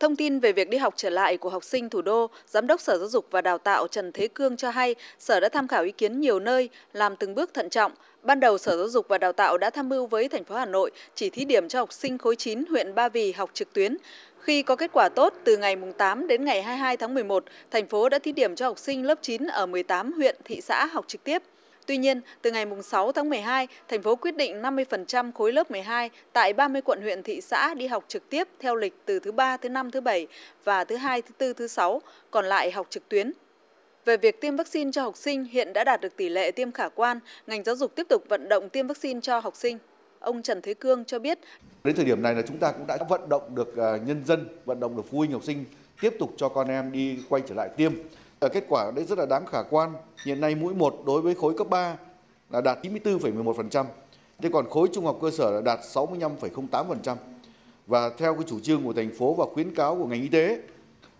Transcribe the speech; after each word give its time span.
Thông 0.00 0.16
tin 0.16 0.40
về 0.40 0.52
việc 0.52 0.68
đi 0.68 0.78
học 0.78 0.94
trở 0.96 1.10
lại 1.10 1.36
của 1.36 1.50
học 1.50 1.64
sinh 1.64 1.88
thủ 1.88 2.02
đô, 2.02 2.30
Giám 2.46 2.66
đốc 2.66 2.80
Sở 2.80 2.98
Giáo 2.98 3.08
dục 3.08 3.26
và 3.30 3.40
Đào 3.40 3.58
tạo 3.58 3.88
Trần 3.88 4.12
Thế 4.12 4.28
Cương 4.28 4.56
cho 4.56 4.70
hay 4.70 4.94
Sở 5.18 5.40
đã 5.40 5.48
tham 5.48 5.68
khảo 5.68 5.82
ý 5.82 5.92
kiến 5.92 6.20
nhiều 6.20 6.40
nơi, 6.40 6.68
làm 6.92 7.16
từng 7.16 7.34
bước 7.34 7.54
thận 7.54 7.70
trọng. 7.70 7.92
Ban 8.22 8.40
đầu 8.40 8.58
Sở 8.58 8.76
Giáo 8.76 8.88
dục 8.88 9.08
và 9.08 9.18
Đào 9.18 9.32
tạo 9.32 9.58
đã 9.58 9.70
tham 9.70 9.88
mưu 9.88 10.06
với 10.06 10.28
thành 10.28 10.44
phố 10.44 10.54
Hà 10.54 10.66
Nội 10.66 10.90
chỉ 11.14 11.30
thí 11.30 11.44
điểm 11.44 11.68
cho 11.68 11.78
học 11.78 11.92
sinh 11.92 12.18
khối 12.18 12.36
9 12.36 12.64
huyện 12.70 12.94
Ba 12.94 13.08
Vì 13.08 13.32
học 13.32 13.50
trực 13.52 13.72
tuyến. 13.72 13.96
Khi 14.40 14.62
có 14.62 14.76
kết 14.76 14.90
quả 14.92 15.08
tốt, 15.08 15.34
từ 15.44 15.56
ngày 15.56 15.76
8 15.98 16.26
đến 16.26 16.44
ngày 16.44 16.62
22 16.62 16.96
tháng 16.96 17.14
11, 17.14 17.44
thành 17.70 17.86
phố 17.86 18.08
đã 18.08 18.18
thí 18.18 18.32
điểm 18.32 18.56
cho 18.56 18.68
học 18.68 18.78
sinh 18.78 19.06
lớp 19.06 19.18
9 19.22 19.46
ở 19.46 19.66
18 19.66 20.12
huyện, 20.12 20.36
thị 20.44 20.60
xã 20.60 20.86
học 20.86 21.04
trực 21.08 21.24
tiếp. 21.24 21.42
Tuy 21.86 21.96
nhiên, 21.96 22.20
từ 22.42 22.50
ngày 22.50 22.66
6 22.82 23.12
tháng 23.12 23.28
12, 23.28 23.68
thành 23.88 24.02
phố 24.02 24.16
quyết 24.16 24.36
định 24.36 24.62
50% 24.62 25.32
khối 25.32 25.52
lớp 25.52 25.70
12 25.70 26.10
tại 26.32 26.52
30 26.52 26.82
quận 26.82 27.02
huyện 27.02 27.22
thị 27.22 27.40
xã 27.40 27.74
đi 27.74 27.86
học 27.86 28.04
trực 28.08 28.30
tiếp 28.30 28.48
theo 28.60 28.76
lịch 28.76 28.94
từ 29.04 29.18
thứ 29.18 29.32
ba, 29.32 29.56
thứ 29.56 29.68
5, 29.68 29.90
thứ 29.90 30.00
bảy 30.00 30.26
và 30.64 30.84
thứ 30.84 30.96
hai, 30.96 31.22
thứ 31.22 31.34
tư, 31.38 31.52
thứ 31.52 31.66
sáu, 31.66 32.02
còn 32.30 32.44
lại 32.44 32.70
học 32.70 32.86
trực 32.90 33.08
tuyến. 33.08 33.32
Về 34.04 34.16
việc 34.16 34.40
tiêm 34.40 34.56
vaccine 34.56 34.92
cho 34.92 35.02
học 35.02 35.16
sinh 35.16 35.44
hiện 35.44 35.72
đã 35.72 35.84
đạt 35.84 36.00
được 36.00 36.16
tỷ 36.16 36.28
lệ 36.28 36.50
tiêm 36.50 36.72
khả 36.72 36.88
quan, 36.88 37.20
ngành 37.46 37.64
giáo 37.64 37.76
dục 37.76 37.92
tiếp 37.94 38.06
tục 38.08 38.24
vận 38.28 38.48
động 38.48 38.68
tiêm 38.68 38.86
vaccine 38.86 39.20
cho 39.20 39.38
học 39.38 39.56
sinh. 39.56 39.78
Ông 40.18 40.42
Trần 40.42 40.62
Thế 40.62 40.74
Cương 40.74 41.04
cho 41.04 41.18
biết. 41.18 41.38
Đến 41.84 41.96
thời 41.96 42.04
điểm 42.04 42.22
này 42.22 42.34
là 42.34 42.42
chúng 42.42 42.58
ta 42.58 42.72
cũng 42.72 42.86
đã 42.86 42.98
vận 43.08 43.28
động 43.28 43.54
được 43.54 43.76
à, 43.76 43.96
nhân 44.06 44.22
dân, 44.26 44.48
vận 44.64 44.80
động 44.80 44.96
được 44.96 45.02
phụ 45.10 45.18
huynh 45.18 45.32
học 45.32 45.44
sinh 45.44 45.64
tiếp 46.00 46.14
tục 46.18 46.34
cho 46.36 46.48
con 46.48 46.68
em 46.68 46.92
đi 46.92 47.18
quay 47.28 47.42
trở 47.48 47.54
lại 47.54 47.68
tiêm 47.76 47.92
là 48.46 48.52
kết 48.52 48.64
quả 48.68 48.90
đấy 48.96 49.04
rất 49.04 49.18
là 49.18 49.26
đáng 49.26 49.46
khả 49.46 49.62
quan. 49.62 49.92
Hiện 50.24 50.40
nay 50.40 50.54
mũi 50.54 50.74
1 50.74 51.02
đối 51.06 51.20
với 51.20 51.34
khối 51.34 51.54
cấp 51.58 51.66
3 51.70 51.96
là 52.50 52.60
đạt 52.60 52.78
94,11%. 52.82 53.84
Thế 54.42 54.48
còn 54.52 54.70
khối 54.70 54.88
trung 54.92 55.04
học 55.04 55.18
cơ 55.22 55.30
sở 55.30 55.50
là 55.50 55.60
đạt 55.60 55.78
65,08%. 55.94 57.16
Và 57.86 58.10
theo 58.18 58.34
cái 58.34 58.44
chủ 58.46 58.60
trương 58.60 58.84
của 58.84 58.92
thành 58.92 59.10
phố 59.18 59.34
và 59.34 59.44
khuyến 59.54 59.74
cáo 59.74 59.96
của 59.96 60.06
ngành 60.06 60.22
y 60.22 60.28
tế 60.28 60.58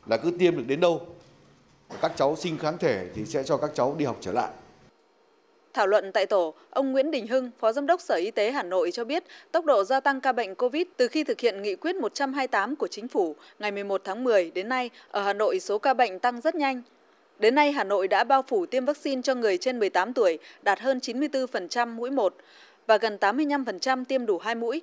là 0.06 0.16
cứ 0.16 0.30
tiêm 0.38 0.56
được 0.56 0.64
đến 0.66 0.80
đâu 0.80 1.00
các 2.02 2.12
cháu 2.16 2.36
sinh 2.36 2.58
kháng 2.58 2.78
thể 2.78 3.06
thì 3.14 3.24
sẽ 3.24 3.42
cho 3.42 3.56
các 3.56 3.70
cháu 3.74 3.94
đi 3.98 4.04
học 4.04 4.16
trở 4.20 4.32
lại. 4.32 4.50
Thảo 5.74 5.86
luận 5.86 6.12
tại 6.12 6.26
tổ, 6.26 6.54
ông 6.70 6.92
Nguyễn 6.92 7.10
Đình 7.10 7.26
Hưng, 7.26 7.50
Phó 7.58 7.72
Giám 7.72 7.86
đốc 7.86 8.00
Sở 8.00 8.14
Y 8.14 8.30
tế 8.30 8.50
Hà 8.50 8.62
Nội 8.62 8.90
cho 8.90 9.04
biết 9.04 9.24
tốc 9.52 9.64
độ 9.64 9.84
gia 9.84 10.00
tăng 10.00 10.20
ca 10.20 10.32
bệnh 10.32 10.54
COVID 10.54 10.86
từ 10.96 11.08
khi 11.08 11.24
thực 11.24 11.40
hiện 11.40 11.62
nghị 11.62 11.76
quyết 11.76 11.96
128 11.96 12.76
của 12.76 12.86
Chính 12.86 13.08
phủ 13.08 13.36
ngày 13.58 13.72
11 13.72 14.00
tháng 14.04 14.24
10 14.24 14.50
đến 14.50 14.68
nay, 14.68 14.90
ở 15.10 15.22
Hà 15.22 15.32
Nội 15.32 15.60
số 15.60 15.78
ca 15.78 15.94
bệnh 15.94 16.18
tăng 16.18 16.40
rất 16.40 16.54
nhanh. 16.54 16.82
Đến 17.38 17.54
nay, 17.54 17.72
Hà 17.72 17.84
Nội 17.84 18.08
đã 18.08 18.24
bao 18.24 18.42
phủ 18.42 18.66
tiêm 18.66 18.84
vaccine 18.84 19.22
cho 19.22 19.34
người 19.34 19.58
trên 19.58 19.78
18 19.78 20.12
tuổi, 20.12 20.38
đạt 20.62 20.80
hơn 20.80 20.98
94% 20.98 21.88
mũi 21.88 22.10
1 22.10 22.34
và 22.86 22.96
gần 22.96 23.16
85% 23.20 24.04
tiêm 24.04 24.26
đủ 24.26 24.38
2 24.38 24.54
mũi. 24.54 24.82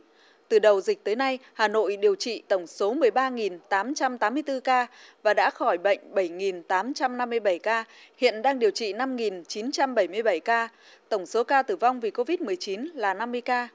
Từ 0.49 0.59
đầu 0.59 0.81
dịch 0.81 1.03
tới 1.03 1.15
nay, 1.15 1.39
Hà 1.53 1.67
Nội 1.67 1.97
điều 1.97 2.15
trị 2.15 2.43
tổng 2.47 2.67
số 2.67 2.95
13.884 2.95 4.59
ca 4.59 4.87
và 5.23 5.33
đã 5.33 5.49
khỏi 5.49 5.77
bệnh 5.77 5.99
7.857 6.13 7.59
ca, 7.59 7.83
hiện 8.17 8.41
đang 8.41 8.59
điều 8.59 8.71
trị 8.71 8.93
5.977 8.93 10.39
ca. 10.39 10.69
Tổng 11.09 11.25
số 11.25 11.43
ca 11.43 11.63
tử 11.63 11.75
vong 11.75 11.99
vì 11.99 12.09
COVID-19 12.09 12.87
là 12.93 13.13
50 13.13 13.41
ca. 13.41 13.67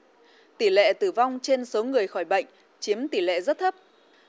Tỷ 0.58 0.70
lệ 0.70 0.92
tử 0.92 1.12
vong 1.12 1.38
trên 1.42 1.64
số 1.64 1.84
người 1.84 2.06
khỏi 2.06 2.24
bệnh 2.24 2.46
chiếm 2.80 3.08
tỷ 3.08 3.20
lệ 3.20 3.40
rất 3.40 3.58
thấp. 3.58 3.74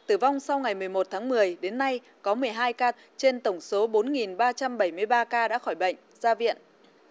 Tử 0.09 0.17
vong 0.17 0.39
sau 0.39 0.59
ngày 0.59 0.75
11 0.75 1.07
tháng 1.09 1.29
10 1.29 1.57
đến 1.61 1.77
nay 1.77 1.99
có 2.21 2.35
12 2.35 2.73
ca 2.73 2.91
trên 3.17 3.39
tổng 3.39 3.61
số 3.61 3.87
4.373 3.87 5.25
ca 5.25 5.47
đã 5.47 5.59
khỏi 5.59 5.75
bệnh, 5.75 5.95
ra 6.19 6.35
viện, 6.35 6.57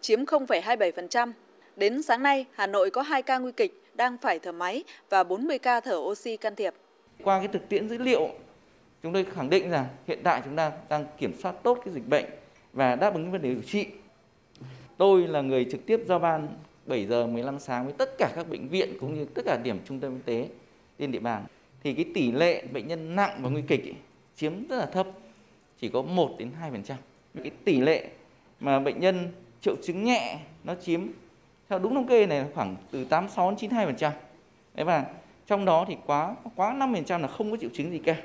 chiếm 0.01 0.25
0,27%. 0.25 1.33
Đến 1.77 2.03
sáng 2.03 2.23
nay, 2.23 2.47
Hà 2.55 2.67
Nội 2.67 2.91
có 2.91 3.03
2 3.03 3.23
ca 3.23 3.39
nguy 3.39 3.53
kịch, 3.53 3.83
đang 3.95 4.17
phải 4.19 4.39
thở 4.39 4.53
máy 4.53 4.85
và 5.11 5.25
40 5.25 5.59
ca 5.59 5.81
thở 5.81 5.97
oxy 5.97 6.37
can 6.37 6.55
thiệp. 6.55 6.75
Qua 7.25 7.39
cái 7.39 7.49
thực 7.49 7.69
tiễn 7.69 7.89
dữ 7.89 7.99
liệu, 7.99 8.29
chúng 9.03 9.13
tôi 9.13 9.27
khẳng 9.35 9.51
định 9.51 9.71
rằng 9.71 9.87
hiện 10.07 10.21
tại 10.25 10.43
chúng 10.45 10.57
ta 10.57 10.73
đang 10.89 11.05
kiểm 11.19 11.33
soát 11.43 11.55
tốt 11.63 11.79
cái 11.85 11.95
dịch 11.95 12.09
bệnh 12.09 12.25
và 12.73 12.97
đáp 12.97 13.15
ứng 13.15 13.33
vấn 13.33 13.43
đề 13.43 13.49
điều 13.49 13.63
trị. 13.63 13.87
Tôi 14.97 15.27
là 15.27 15.41
người 15.41 15.67
trực 15.71 15.87
tiếp 15.87 16.01
giao 16.09 16.19
ban 16.19 16.49
7 16.87 17.07
giờ 17.07 17.27
15 17.27 17.59
sáng 17.59 17.85
với 17.85 17.95
tất 17.99 18.19
cả 18.19 18.33
các 18.37 18.49
bệnh 18.49 18.69
viện 18.69 18.97
cũng 19.01 19.15
như 19.15 19.27
tất 19.35 19.43
cả 19.47 19.59
điểm 19.63 19.79
trung 19.85 20.01
tâm 20.01 20.15
y 20.15 20.21
tế 20.25 20.49
trên 20.99 21.13
địa 21.13 21.21
bàn 21.21 21.45
thì 21.83 21.95
cái 21.95 22.05
tỷ 22.15 22.33
lệ 22.33 22.63
bệnh 22.73 22.89
nhân 22.89 23.17
nặng 23.17 23.39
và 23.43 23.51
nguy 23.51 23.63
kịch 23.63 23.85
ấy, 23.85 23.95
chiếm 24.37 24.69
rất 24.69 24.79
là 24.79 24.87
thấp, 24.87 25.07
chỉ 25.81 25.89
có 25.89 26.03
1 26.03 26.35
đến 26.39 26.51
2%. 26.63 26.95
Cái 27.43 27.51
tỷ 27.65 27.81
lệ 27.81 28.09
mà 28.61 28.81
bệnh 28.81 29.01
nhân 29.01 29.29
triệu 29.61 29.77
chứng 29.83 30.05
nhẹ 30.05 30.39
nó 30.65 30.75
chiếm 30.75 31.07
theo 31.69 31.79
đúng 31.79 31.95
thống 31.95 32.07
kê 32.07 32.27
này 32.27 32.39
là 32.39 32.47
khoảng 32.55 32.77
từ 32.91 33.05
86 33.05 33.51
đến 33.51 33.71
92%. 33.71 34.11
Đấy 34.75 34.85
và 34.85 35.05
trong 35.47 35.65
đó 35.65 35.85
thì 35.89 35.97
quá 36.07 36.37
quá 36.57 36.75
5% 36.75 37.21
là 37.21 37.29
không 37.29 37.51
có 37.51 37.57
triệu 37.57 37.71
chứng 37.75 37.91
gì 37.91 37.99
cả. 37.99 38.17